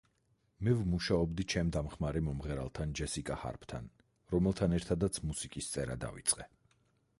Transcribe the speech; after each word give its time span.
მე 0.67 0.71
ვმუშაობდი 0.77 1.45
ჩემ 1.53 1.69
დამხმარე 1.75 2.23
მომღერალთან 2.29 2.95
ჯესიკა 3.01 3.39
ჰარპთან, 3.43 3.87
რომელთან 4.35 4.77
ერთადაც 4.81 5.23
მუსიკის 5.29 5.73
წერა 5.77 6.03
დავიწყე. 6.09 6.51